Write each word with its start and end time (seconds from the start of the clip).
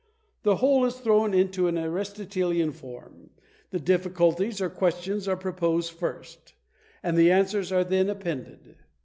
The 0.41 0.55
whole 0.55 0.83
is 0.85 0.95
thrown 0.99 1.31
into 1.31 1.67
an 1.67 1.77
Aristotelian 1.77 2.71
form; 2.71 3.29
the 3.69 3.79
difficulties 3.79 4.59
or 4.59 4.67
questions 4.67 5.27
are 5.27 5.37
proposed 5.37 5.91
first, 5.91 6.55
and 7.03 7.15
the 7.15 7.29
answers 7.29 7.71
are 7.71 7.83
then 7.83 8.09
appended. 8.09 8.77